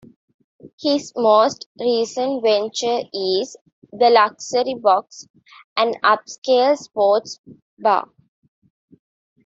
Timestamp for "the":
3.91-4.09